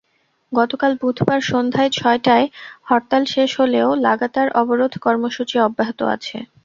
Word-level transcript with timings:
গতকাল 0.51 0.91
বুধবার 1.01 1.39
সন্ধ্যায় 1.43 1.91
ছয়টায় 1.91 2.45
হরতাল 2.89 3.23
শেষ 3.33 3.49
হলেও 3.59 3.89
লাগাতার 4.05 4.47
অবরোধ 4.61 4.93
কর্মসূচি 5.05 5.55
অব্যাহত 5.59 5.99
আছে। 6.15 6.37